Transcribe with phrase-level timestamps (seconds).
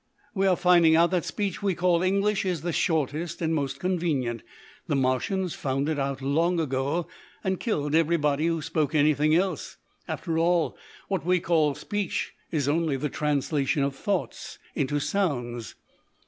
[0.33, 3.77] We are finding out that the speech we call English is the shortest and most
[3.79, 4.41] convenient.
[4.87, 7.07] The Martians found it out long ago
[7.43, 9.77] and killed everybody who spoke anything else.
[10.07, 10.75] After all,
[11.07, 15.75] what we call speech is only the translation of thoughts into sounds.